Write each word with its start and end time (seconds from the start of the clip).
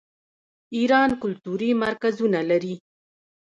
ایران 0.77 1.09
کلتوري 1.21 1.69
مرکزونه 1.83 2.39
لري. 2.49 2.75